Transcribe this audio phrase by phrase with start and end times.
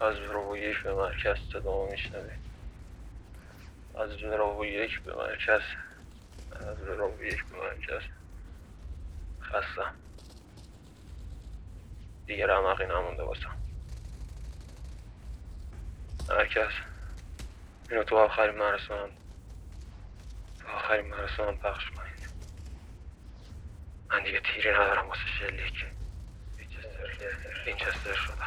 [0.00, 2.30] از برو یک به مرکز صدا میشنوی.
[3.98, 5.60] از برو یک به مرکز
[6.52, 8.02] از برو یک به مرکز.
[9.42, 9.94] خستم
[12.26, 13.56] دیگه رمقی نمونده باسم.
[16.28, 16.70] مرکز.
[17.90, 19.10] اینو تو آخرین مرسوم
[20.60, 22.30] تو آخرین مرسوم پخش کنید
[24.10, 25.86] من دیگه تیری ندارم واسه شلیک.
[27.66, 28.39] وینچستر شدم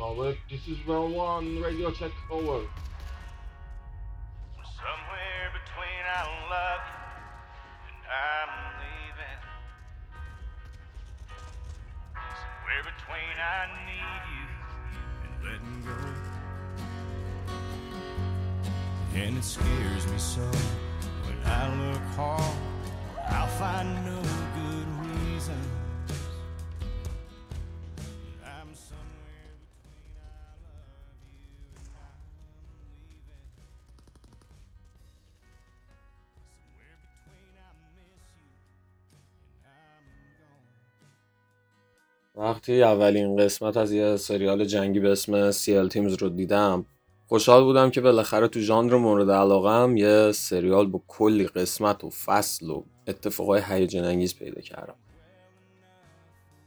[0.00, 1.60] Robert, this is well one.
[1.60, 2.64] Radio check over.
[42.40, 46.86] وقتی اولین قسمت از یه سریال جنگی به اسم سیل تیمز رو دیدم
[47.28, 52.70] خوشحال بودم که بالاخره تو ژانر مورد علاقم یه سریال با کلی قسمت و فصل
[52.70, 54.94] و اتفاقای هیجان انگیز پیدا کردم.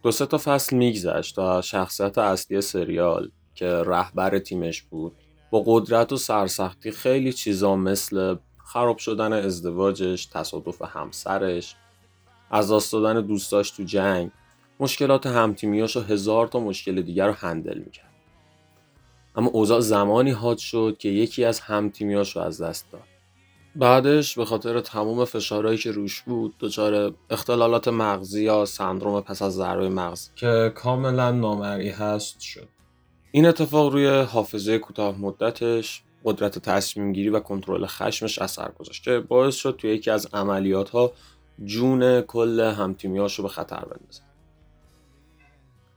[0.04, 5.14] دو سه تا فصل میگذشت تا شخصیت اصلی سریال که رهبر تیمش بود
[5.52, 11.76] با قدرت و سرسختی خیلی چیزا مثل خراب شدن ازدواجش تصادف همسرش
[12.52, 14.32] از دست دادن دوستاش تو جنگ
[14.84, 18.14] مشکلات همتیمیاش و هزار تا مشکل دیگر رو هندل می‌کرد.
[19.36, 23.02] اما اوضاع زمانی حاد شد که یکی از همتیمیاش رو از دست داد.
[23.76, 29.54] بعدش به خاطر تمام فشارهایی که روش بود دچار اختلالات مغزی یا سندروم پس از
[29.54, 32.68] ضربه مغز که کاملا نامرئی هست شد.
[33.32, 39.20] این اتفاق روی حافظه کوتاه مدتش قدرت تصمیم گیری و کنترل خشمش اثر گذاشت که
[39.20, 41.12] باعث شد توی یکی از عملیات ها
[41.66, 44.33] جون کل همتیمیاش رو به خطر بندازه.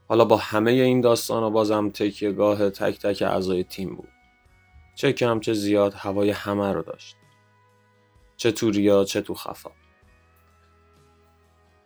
[0.09, 4.09] حالا با همه این داستان ها بازم تکیهگاه تک تک اعضای تیم بود.
[4.95, 7.17] چه کم چه زیاد هوای همه رو داشت.
[8.37, 9.71] چه تو ریا چه تو خفا.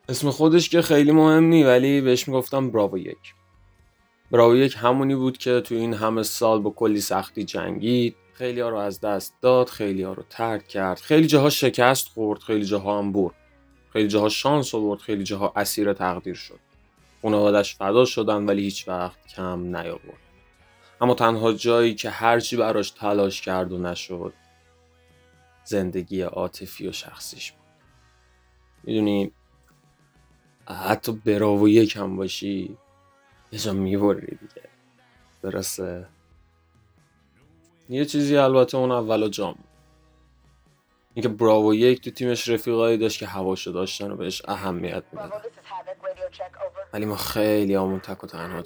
[0.08, 3.34] اسم خودش که خیلی مهم نی ولی بهش می‌گفتم براو یک.
[4.30, 8.76] براو یک همونی بود که تو این همه سال با کلی سختی جنگید خیلی رو
[8.76, 13.34] از دست داد خیلی رو ترک کرد خیلی جاها شکست خورد خیلی جاها هم برد.
[13.92, 16.69] خیلی جاها شانس آورد خیلی جاها اسیر تقدیر شد.
[17.22, 20.20] خانوادش فدا شدن ولی هیچ وقت کم نیاورد
[21.00, 24.32] اما تنها جایی که هرچی براش تلاش کرد و نشد
[25.64, 27.60] زندگی عاطفی و شخصیش بود.
[28.82, 29.32] می‌دونی
[30.66, 32.76] حتی براو یکم باشی
[33.52, 34.68] یه جا می‌بری دیگه.
[35.42, 36.06] درسته؟
[37.88, 39.58] یه چیزی البته اون اولا جام.
[41.14, 45.40] اینکه براوو یک تو تیمش رفیقایی داشت که هواشو داشتن و بهش اهمیت می‌دادن
[46.92, 48.62] ولی ما خیلی همون تک و تنها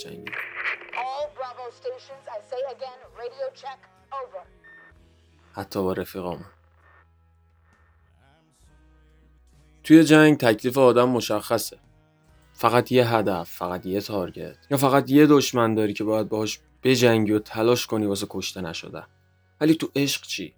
[4.12, 4.46] over.
[5.52, 6.46] حتی با رفیقامون
[9.84, 11.78] توی جنگ تکلیف آدم مشخصه.
[12.52, 14.56] فقط یه هدف فقط یه تارگت.
[14.70, 19.06] یا فقط یه دشمن داری که باید باهاش بجنگی و تلاش کنی واسه کشته نشدن.
[19.60, 20.54] ولی تو عشق چی؟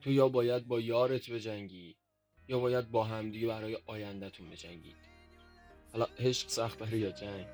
[0.00, 1.96] تو یا باید با یارت بجنگی
[2.48, 5.09] یا باید با همدیگه برای آیندهتون بجنگید.
[5.92, 7.46] حالا هشت سخت بری یا جنگ؟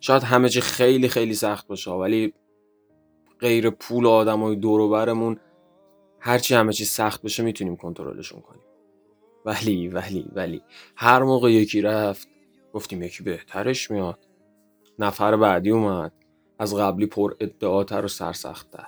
[0.00, 2.34] شاید همه چی خیلی خیلی سخت باشه ولی
[3.40, 5.40] غیر پول آدمای دور و برمون
[6.24, 8.62] هرچی همه چی سخت بشه می‌تونیم کنترلشون کنیم.
[9.44, 10.62] ولی ولی ولی
[10.96, 12.28] هر موقع یکی رفت
[12.72, 14.18] گفتیم یکی بهترش میاد.
[14.98, 16.12] نفر بعدی اومد.
[16.58, 18.86] از قبلی پر ادعاتر و سرسختتر.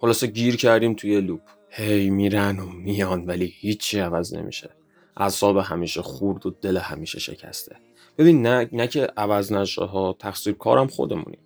[0.00, 1.40] خلاصه گیر کردیم توی لوپ.
[1.70, 4.70] هی میرن و میان ولی هیچی عوض نمیشه.
[5.16, 7.76] اعصاب همیشه خورد و دل همیشه شکسته.
[8.18, 11.40] ببین نه نه که عوض نشه ها تقصیر کارم خودمونیم.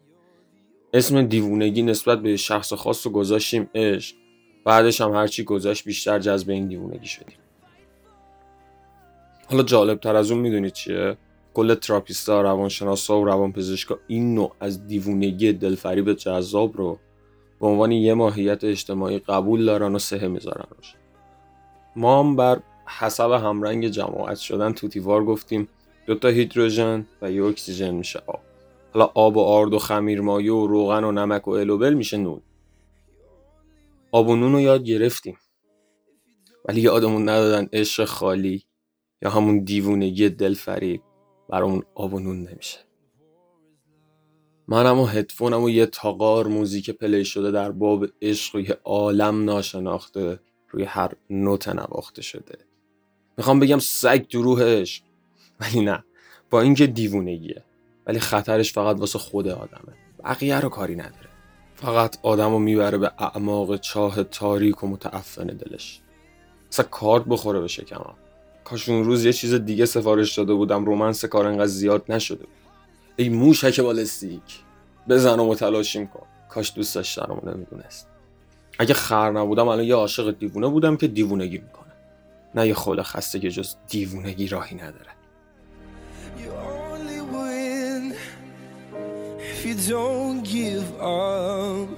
[0.93, 4.17] اسم دیوونگی نسبت به شخص خاص رو گذاشتیم عشق.
[4.65, 7.37] بعدش هم هرچی گذاشت بیشتر جذب این دیوونگی شدیم.
[9.51, 11.17] حالا جالب تر از اون می‌دونید چیه؟
[11.55, 16.99] کل تراپیستا روانشناسا و روانپزشکا این نوع از دیوونگی دلفریب جذاب رو
[17.61, 20.95] به عنوان یه ماهیت اجتماعی قبول دارن و سهه می‌ذارن روش.
[21.97, 25.69] ما هم بر حسب همرنگ جماعت شدن طوطی‌وار گفتیم
[26.07, 28.23] دو تا هیدروژن و یه اکسیژن میشه.
[28.27, 28.41] آب
[28.95, 31.95] حالا آب و آرد و خمیر مایه و روغن و نمک و ال و بل
[31.95, 32.41] میشه نون.
[34.15, 35.39] آب و نون رو یاد گرفتیم.
[36.65, 38.65] ولی یادمون ندادن عشق خالی
[39.23, 41.03] یا همون دیوونگی دلفریب
[41.49, 42.79] برامون آب و نون نمیشه.
[44.69, 49.45] منم و هدفونم و یه تغار موزیک play شده در باب عشق و یه عالم
[49.45, 50.41] ناشناخته
[50.71, 52.59] روی هر نوت نواخته شده.
[53.37, 55.03] می‌خوام بگم سگ تو روحش
[55.61, 56.05] ولی نه.
[56.51, 57.65] با اینکه دیوونگیه
[58.07, 59.95] ولی خطرش فقط واسه خود آدمه.
[60.25, 61.34] بقیه رو کاری نداره.
[61.75, 66.00] فقط آدم رو می‌بره به اعماق چاه تاریک و متعفن دلش.
[66.73, 68.15] مثلا کارت بخوره به شکمم
[68.65, 72.49] کاش اون روز یه چیز دیگه سفارش داده بودم رومنس کار انقدر زیاد نشده بود.
[73.17, 74.61] ای موشک بالستیک
[75.09, 76.26] بزن و متلاشیم کن.
[76.49, 78.09] کاش دوست داشتم و نمی‌دونست.
[78.79, 81.93] اگه خر نبودم الان یه عاشق دیوونه بودم که دیوونگی می‌کنه.
[82.55, 85.11] نه یه خول خسته که جز دیوونگی راهی نداره.
[89.65, 91.89] You don't give up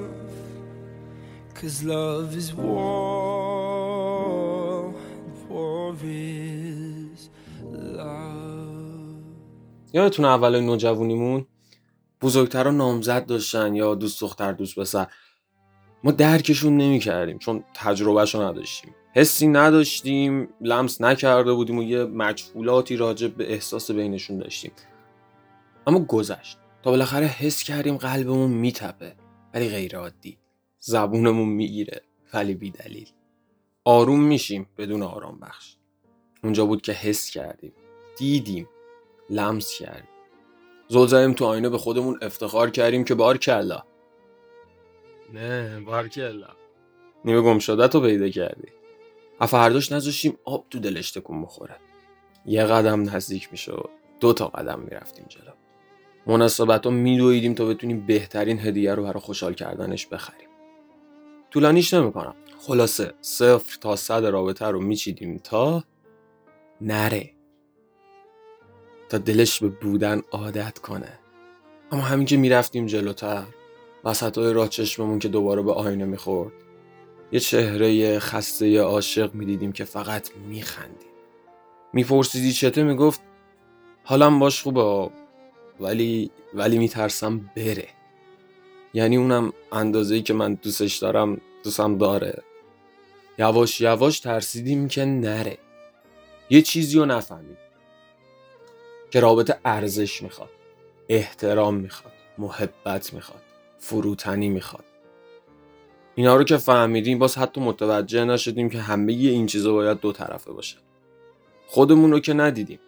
[1.54, 3.74] Cause love is war,
[5.50, 7.30] war is
[7.62, 8.39] love.
[9.94, 11.45] یادتون اول نوجوانیمون
[12.21, 15.07] بزرگترا نامزد داشتن یا دوست دختر دوست پسر
[16.04, 22.95] ما درکشون نمی کردیم چون تجربهشو نداشتیم حسی نداشتیم لمس نکرده بودیم و یه مجهولاتی
[22.95, 24.71] راجع به احساس بینشون داشتیم.
[25.88, 26.57] اما گذشت.
[26.83, 29.16] تا بالاخره حس کردیم قلبمون میتپه
[29.54, 30.38] ولی غیر عادی
[30.80, 32.01] زبونمون می‌گیره
[32.33, 33.10] ولی بی دلیل
[33.86, 35.75] آروم میشیم بدون آرام بخش
[36.44, 37.74] اونجا بود که حس کردیم.
[38.18, 38.69] دیدیم.
[39.30, 40.10] لمس کردیم.
[40.88, 43.83] زل زدیم تو آینه به خودمون افتخار کردیم که بار کلا.
[45.33, 46.50] نه بار کلا.
[47.25, 48.78] نیمه گم شده تو پیدا کردی.
[49.45, 51.75] فرداش نذاشتیم آب تو دلش تکون بخوره.
[52.45, 53.89] یه قدم نزدیک می‌شد
[54.19, 55.51] دو تا قدم می‌رفتیم جلو.
[56.27, 60.50] مناسبت رو میدویدیم تا بتونیم بهترین هدیه رو برای خوشحال کردنش بخریم.
[61.51, 62.36] طولانیش نمی‌کنم.
[62.59, 65.83] خلاصه صفر تا صد رابطه رو میچیدیم تا
[66.81, 67.31] نره.
[69.09, 71.19] تا دلش به بودن عادت کنه.
[71.92, 73.44] اما همین که می‌رفتیم جلوتر
[74.03, 76.53] وسط های راه چشممون که دوباره به آینه می‌خورد
[77.31, 81.09] یه چهره خسته عاشق می‌دیدیم که فقط میخندیم.
[81.93, 83.21] میپرسیدی چته؟ می‌گفت
[84.03, 85.09] حالم باش خوبه
[85.79, 87.87] ولی ولی میترسم بره.
[88.93, 92.43] یعنی اونم اندازه‌ای که من دوستش دارم دوستم داره.
[93.37, 95.57] یواش یواش ترسیدیم که نره.
[96.49, 97.57] یه چیزی رو نفهمید
[99.11, 100.49] که رابطه ارزش می‌خواد
[101.09, 103.41] احترام می‌خواد محبت می‌خواد
[103.79, 104.83] فروتنی می‌خواد.
[106.19, 110.51] اینا رو که فهمیدیم باز حتی متوجه نشدیم که همه این چیزا باید دو طرفه
[110.51, 110.77] باشه.
[111.68, 112.80] خودمون رو که ندیدیم.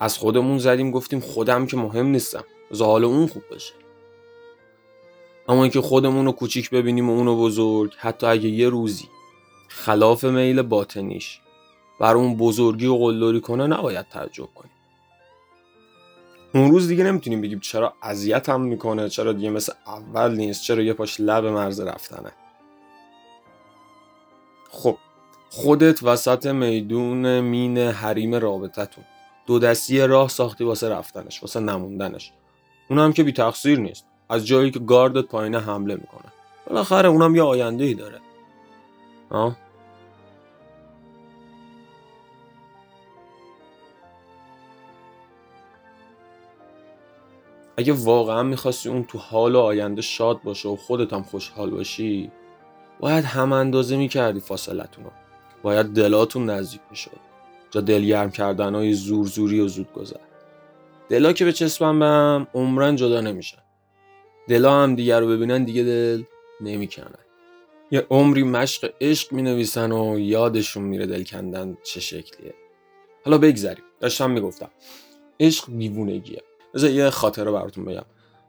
[0.00, 2.44] از خودمون زدیم گفتیم خودم که مهم نیستم.
[2.80, 3.72] حال اون خوب بشه
[5.48, 9.08] اما اینکه خودمون رو کوچیک ببینیم و اونو بزرگ حتی اگه یه روزی
[9.68, 11.40] خلاف میل باطنیش
[12.00, 14.75] بر اون بزرگی و قلدری کنه نباید تعجب کنیم.
[16.56, 20.82] اون روز دیگه نمی‌تونیم بگیم چرا اذیت هم می‌کنه چرا دیگه مثل اول نیست چرا
[20.82, 22.32] یه پاش لب مرز رفتنه.
[24.70, 24.96] خب
[25.50, 29.04] خودت وسط میدون مین حریم رابطتون
[29.46, 32.32] دو دستی راه ساختی واسه رفتنش واسه نموندنش.
[32.90, 34.06] اونم که بی تقصیر نیست.
[34.28, 36.32] از جایی که گاردت پایینه حمله می‌کنه.
[36.66, 38.20] بالاخره اونم یه آینده ای داره.
[39.30, 39.56] آه؟
[47.76, 52.30] اگه واقعا می‌خواستی اون تو حال و آینده شاد باشه و خودت هم خوشحال باشی
[53.00, 55.10] باید هم اندازه می‌کردی فاصلتون رو.
[55.62, 57.20] باید دلاتون نزدیک می‌شد.
[57.70, 60.16] جا دلگرم کردن های زور زوری و زود گذر.
[61.08, 63.62] دلا که به چسبن به هم عمرن جدا نمیشن.
[64.48, 66.22] دلا هم دیگر رو ببینن دیگه دل
[66.60, 67.18] نمی‌کنن
[67.90, 72.54] یه عمری مشق عشق می‌نویسن و یادشون میره دل کندن چه شکلیه.
[73.24, 73.84] حالا بگذریم.
[74.00, 74.70] داشتم می‌گفتم
[75.40, 76.42] عشق دیوونگیه.
[76.76, 78.04] بذار یه خاطره براتون بگم.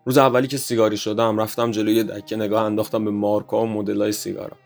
[0.06, 4.12] روز اولی که سیگاری شدم رفتم جلوی یه دکه نگاه انداختم به مارکا و مدلای
[4.12, 4.58] سیگارا.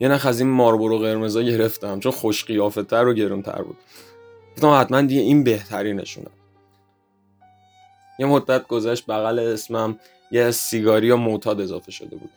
[0.00, 3.76] یه نخ از این ماربورو قرمزا گرفتم چون خوش قیافتر و گرونتر بود.
[4.52, 6.30] گفتم حتما دیگه این بهترینشونه.
[8.18, 9.98] یه مدت گذشت بغل اسمم
[10.30, 12.30] یه سیگاری و معتاد اضافه شده بود.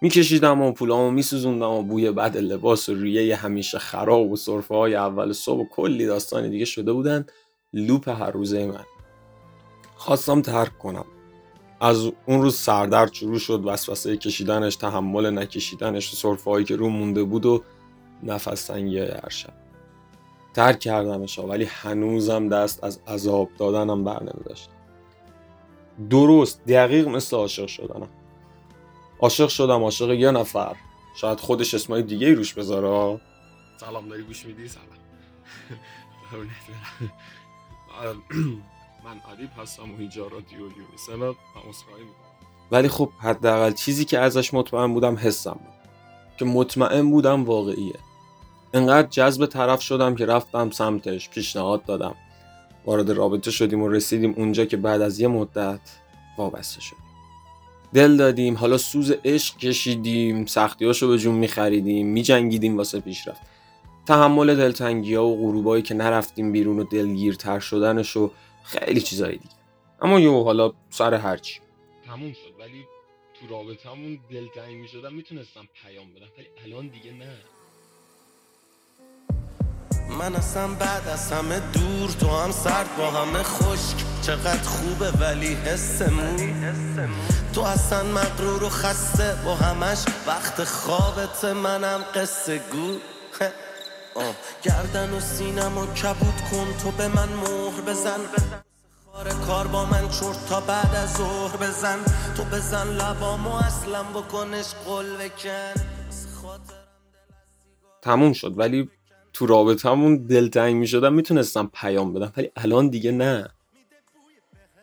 [0.00, 4.94] میکشیدم و پولامو میسوزوندم و بوی بد لباس و ریه همیشه خراب و صرفه های
[4.94, 7.26] اول صبح و کلی داستان دیگه شده بودن.
[7.72, 8.84] لوپ هر روزه من.
[9.96, 11.04] خواستم ترک کنم.
[11.80, 17.24] از اون روز سردرد شروع شد وسوسه کشیدنش تحمل نکشیدنش سرفه هایی که رو مونده
[17.24, 17.64] بود و
[18.22, 19.52] نفس تنگی هر شب
[20.54, 24.70] ترک کردمش ولی هنوزم دست از عذاب دادنم بر نمیداشت
[26.10, 28.08] درست دقیق مثل عاشق شدنم.
[29.20, 30.76] عاشق شدم عاشق یه نفر.
[31.16, 33.20] شاید خودش اسمای دیگه روش بذاره.
[33.80, 34.86] سلام داری گوش میدی؟ سلام.
[39.04, 41.34] من ادیب هستم و اینجا رادیو یونیسن و
[41.68, 42.48] عذرخواهی می‌کنم.
[42.70, 45.74] ولی خب حداقل چیزی که ازش مطمئن بودم حسم بود.
[46.36, 47.98] که مطمئن بودم واقعیه.
[48.74, 52.14] انقدر جذب طرف شدم که رفتم سمتش پیشنهاد دادم.
[52.86, 55.80] وارد رابطه شدیم و رسیدیم اونجا که بعد از یه مدت
[56.38, 57.04] وابسته شدیم.
[57.94, 63.40] دل دادیم حالا سوز عشق کشیدیم سختیاشو به جون میخریدیم میجنگیدیم واسه پیشرفت.
[64.06, 68.30] تحمل دلتنگی ها و غروبایی که نرفتیم بیرون و دلگیرتر شدنش و
[68.64, 69.54] خیلی چیزایی دیگه.
[70.02, 71.60] اما یو حالا سر هرچی
[72.06, 72.84] تموم شد ولی
[73.34, 76.26] تو رابطمون دلتنگ می‌شدم می‌تونستم پیام بدم.
[76.38, 77.36] ولی الان دیگه نه.
[80.18, 83.96] من اصلا بعد از همه دور تو هم سرد با همه خشک.
[84.22, 86.36] چقدر خوبه ولی حسمون.
[87.54, 90.04] تو اصلا مقرور و خسته با همش.
[90.26, 92.98] وقت خوابت منم قصه گو.
[94.62, 98.20] گردن و سینم و کبود کن تو به من مهر بزن.
[99.12, 101.98] خار کار با من چرت تا بعد از ظهر بزن.
[102.36, 105.74] تو بزن لبامو اصلا بکنش قل بکن
[108.02, 108.90] تموم شد ولی
[109.32, 113.48] تو رابطمون دلتنگ می شدم می‌تونستم پیام بدم ولی الان دیگه نه.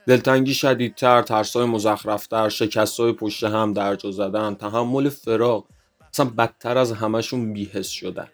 [0.08, 5.66] دلتنگی شدیدتر ترسای مزخرفتر شکستای پشت هم درجا زدن تحمل فراغ
[6.14, 8.28] اصلا بدتر از همشون بیهس شدن.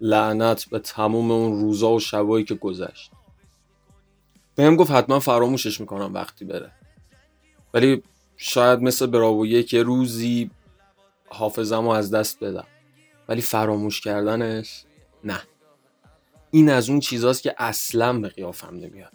[0.00, 3.10] لعنت به تموم اون روزا و شبایی که گذشت.
[4.54, 6.72] بهم گفت حتما فراموشش می‌کنم وقتی بره.
[7.74, 8.02] ولی
[8.36, 10.50] شاید مثل براویه که روزی
[11.28, 12.66] حافظم از دست بدم.
[13.28, 14.84] ولی فراموش کردنش
[15.24, 15.40] نه.
[16.50, 19.12] این از اون چیزاست که اصلا به قیافم نمیاد.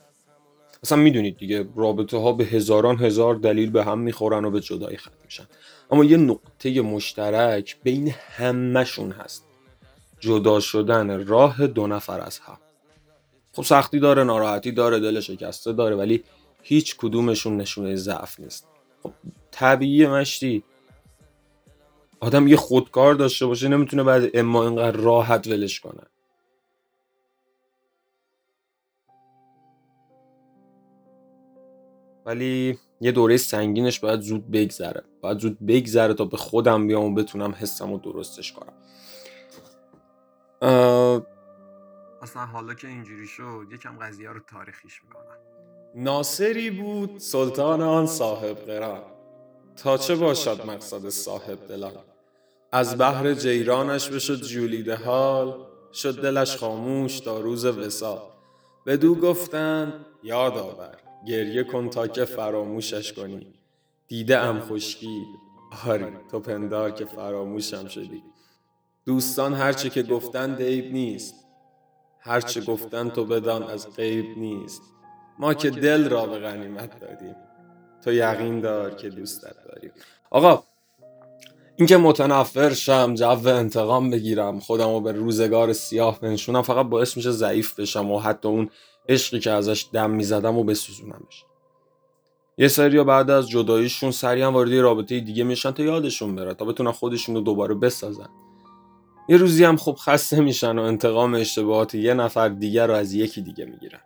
[0.83, 4.97] اصلا می‌دونید دیگه رابطه ها به هزاران هزار دلیل به هم می‌خورن و به جدایی
[4.97, 5.47] ختم میشن.
[5.91, 9.47] اما یه نقطه مشترک بین همهشون هست.
[10.21, 12.57] جدا شدن راه دو نفر از هم.
[13.53, 16.23] خب سختی داره ناراحتی داره دل شکسته داره ولی
[16.63, 18.67] هیچ کدومشون نشونه ضعف نیست.
[19.03, 19.13] خب
[19.51, 20.63] طبیعی مشتی.
[22.19, 26.03] آدم یه خودکار داشته باشه نمی‌تونه بعد اما اینقدر راحت ولش کنه.
[32.25, 35.03] ولی یه دوره سنگینش باید زود بگذره.
[35.21, 38.73] باید زود بگذره تا به خودم بیام و بتونم حسم رو درستش کنم.
[40.61, 45.37] اصلا حالا که اینجوری شد یکم قضیه رو تاریخیش می‌کنم.
[45.95, 49.01] ناصری بود سلطان آن صاحب قران.
[49.75, 51.93] تا چه باشد مقصد صاحب دلان؟
[52.71, 58.21] از بحر جیرانش بشد جولیده حال شد دلش خاموش تا روز وسال
[58.85, 63.53] بدو گفتند یاد آور گریه کن تا که فراموشش کنی.
[64.07, 65.25] دیده ام خشکی
[65.87, 68.23] آری تو پندار که فراموشم شدی.
[69.05, 71.35] دوستان هرچه که گفتند عیب نیست.
[72.19, 74.81] هرچه گفتن تو بدان از غیب نیست.
[75.39, 77.35] ما که دل را به غنیمت دادیم.
[78.03, 79.91] تو یقین دار که دوستت داریم.
[80.31, 80.63] آقا
[81.75, 87.31] اینکه متنفر شم جو انتقام بگیرم خودم رو به روزگار سیاه بنشونم فقط باعث میشه
[87.31, 88.69] ضعیف بشم و حتی اون
[89.09, 91.45] عشقی که ازش دم می‌زدم و بسوزونمش.
[92.57, 96.65] یه سری بعد از جداییشون سریع هم وارد رابطه دیگه میشن تا یادشون بره تا
[96.65, 98.29] بتونن خودشون رو دوباره بسازن.
[99.31, 103.41] یه روزی هم خب خسته میشن و انتقام اشتباهات یه نفر دیگر رو از یکی
[103.41, 103.99] دیگه می‌گیرن.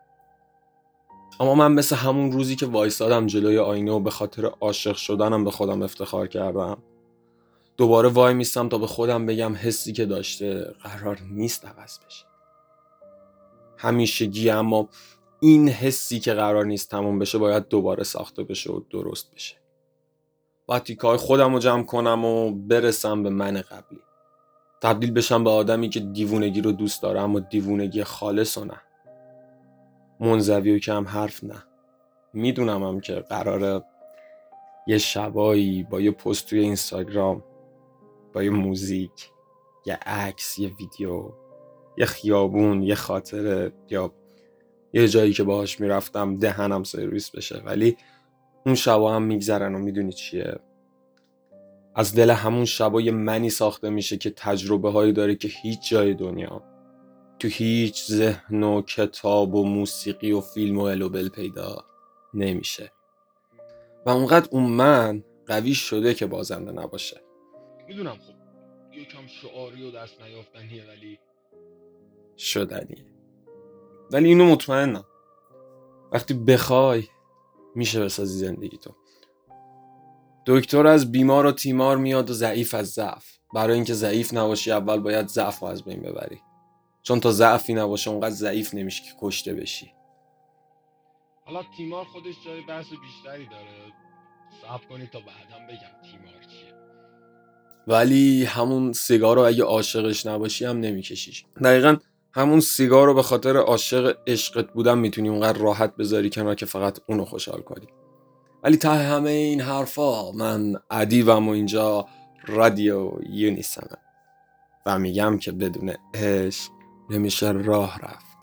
[1.39, 5.51] اما من مثل همون روزی که وایسادم جلوی آینه و به خاطر عاشق شدنم به
[5.51, 6.77] خودم افتخار کردم
[7.77, 12.25] دوباره وای میستم تا به خودم بگم حسی که داشته قرار نیست عوض بشه.
[13.77, 14.89] همیشگی اما
[15.39, 19.55] این حسی که قرار نیست تموم بشه باید دوباره ساخته بشه و درست بشه.
[20.65, 23.99] باید تیکای خودم رو جمع کنم و برسم به من قبلی.
[24.85, 28.81] تبدیل بشم به آدمی که دیوونگی رو دوست داره اما دیوونگی خالص و نه.
[30.19, 31.63] منزوی و کم حرف نه.
[32.33, 33.83] می‌دونم هم که قراره
[34.87, 37.43] یه شبایی با یه پست توی اینستاگرام
[38.33, 39.29] با یه موزیک
[39.85, 41.31] یه عکس یه ویدیو
[41.97, 44.13] یه خیابون یه خاطره یا
[44.93, 47.61] یه جایی که باهاش می‌رفتم دهنم سرویس بشه.
[47.65, 47.97] ولی
[48.65, 50.59] اون شبا هم میگذرن و می‌دونی چیه؟
[51.95, 56.13] از دل همون شبا یه منی ساخته میشه که تجربه هایی داره که هیچ جای
[56.13, 56.63] دنیا.
[57.39, 61.85] تو هیچ ذهن و کتاب و موسیقی و فیلم و الوبل پیدا
[62.33, 62.91] نمیشه.
[64.05, 67.21] و اونقدر اون من قوی شده که بازنده نباشه.
[67.87, 68.35] می‌دونم خب.
[68.97, 71.19] یکم شعاری و دست نیافتنیه ولی.
[72.37, 73.05] شدنیه.
[74.11, 75.05] ولی اینو مطمئنم.
[76.11, 77.03] وقتی بخوای
[77.75, 78.91] میشه بسازی زندگی تو.
[80.47, 83.25] دکتر از بیمار و تیمار میاد و ضعیف از ضعف.
[83.53, 86.41] برای اینکه ضعیف نباشی اول باید ضعف رو از بین ببری.
[87.03, 89.91] چون تا ضعفی نباشه اونقدر ضعیف نمیشه که کشته بشی.
[91.45, 93.93] حالا تیمار خودش جای بحث بیشتری داره.
[94.61, 96.73] صبر کنید تا بعدم بگم تیمار چیه.
[97.87, 101.45] ولی همون سیگار رو اگه عاشقش نباشی هم نمیکشیش.
[101.63, 101.97] دقیقا
[102.33, 106.99] همون سیگار رو به خاطر عاشق عشقت بودن می‌تونی اونقدر راحت بذاری کنار که فقط
[107.07, 107.87] اونو خوشحال کنی.
[108.65, 112.07] ولی ته همه این حرفا من ادیبم و اینجا
[112.47, 113.97] رادیو یونیسمه
[114.85, 116.71] و میگم که بدون عشق
[117.09, 118.37] نمیشه راه رفت.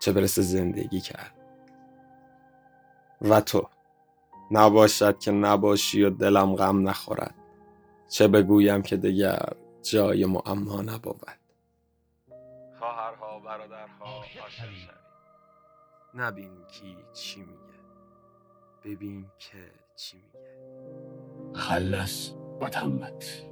[0.00, 1.34] چه برسه زندگی کرد.
[3.20, 3.68] و تو
[4.50, 7.34] نباشد که نباشی و دلم غم نخورد.
[8.08, 9.52] چه بگویم که دیگر
[9.82, 11.26] جای معما نبود.
[12.78, 14.98] خواهرها برادرها عاشق شوید
[16.14, 17.67] نبین کی چی میگه.
[18.84, 19.58] ببین که
[19.96, 20.48] چی میگه.
[21.54, 22.30] خلص
[22.60, 23.42] و تمت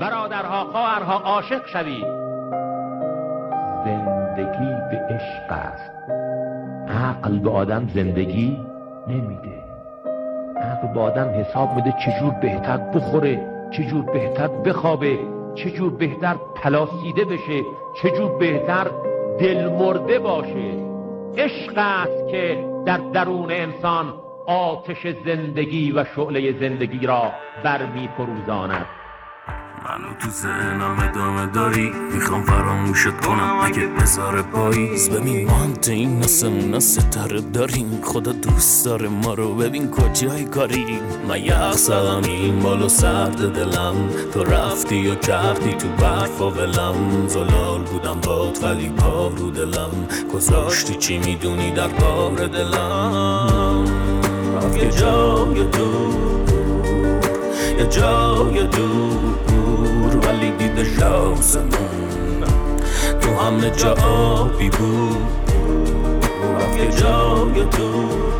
[0.00, 2.04] برادرها خواهرها عاشق شوید.
[3.84, 5.90] زندگی به عشق است.
[6.88, 8.58] عقل به آدم زندگی
[9.08, 9.64] نمیده.
[10.56, 15.18] عقل به آدم حساب میده چجور بهتر بخوره چجور بهتر بخوابه
[15.54, 17.62] چجور بهتر پلاسیده بشه
[18.02, 18.90] چجور بهتر
[19.38, 20.97] دل مرده باشه.
[21.36, 24.14] عشق است که در درون انسان
[24.46, 27.32] آتش زندگی و شعله زندگی را
[27.64, 28.08] برمی
[29.84, 31.92] منو تو ذهنم ادامه داری.
[32.14, 33.60] می‌خوام فراموشت کنم.
[33.62, 38.00] اگه بذار پاییز ببین ما هم تو این نسمونا ستاره داریم.
[38.04, 39.54] خدا دوست داره ما رو.
[39.54, 41.00] ببین کجای کاری.
[41.28, 43.94] من یخ زدم این بالو سرد دلم.
[44.34, 47.26] تو رفتی و کردی تو برف و ولم.
[47.26, 50.08] زلال بودم باد ولی پا رو دلم.
[50.34, 53.84] گذاشتی چی می‌دونی در بار دلم.
[54.76, 56.38] یه جای دور
[57.78, 59.37] یه جای دور
[60.98, 62.44] شاسمون
[63.20, 65.16] تو همه جا آبی بود.
[66.78, 68.34] یه جای دور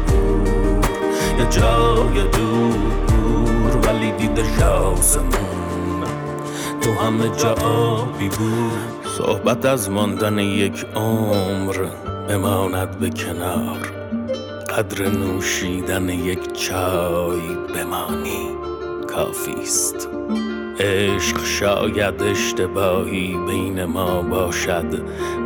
[1.38, 6.05] یه جای دور ولی دیده شاسمون
[6.81, 9.07] تو همه جا آبی بود.
[9.18, 11.77] صحبت از ماندن یک عمر
[12.29, 13.79] بماند به کنار.
[14.77, 18.49] قدر نوشیدن یک چای بمانی.
[19.14, 20.09] کافیست
[20.81, 25.03] عشق شاید اشتباهی بین ما باشد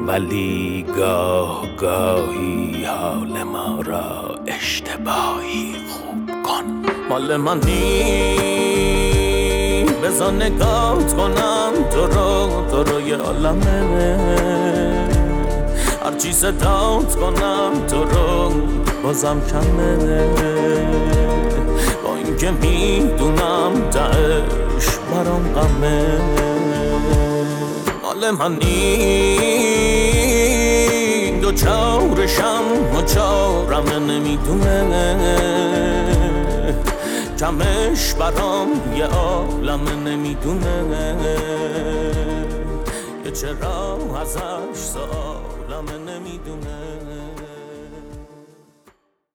[0.07, 6.65] ولی گاه گاهی حال ما را اشتباهی خوب کن.
[7.11, 8.25] مال من نی
[10.05, 14.19] بزا نگات کنم تو رو تو رو یه عالمه
[16.05, 18.53] هرچی صدات کنم تو رو
[19.03, 19.97] بازم کمه.
[22.05, 24.62] با اینکه می‌دونم تش
[25.13, 26.21] برام غمه
[28.03, 29.83] مال من نی
[31.41, 34.73] دو چارشم و چارم نمی‌دونه
[37.39, 41.17] کمش برام یه عالم نمی‌دونه
[43.25, 46.82] که چرا ازش سالم نمی‌دونه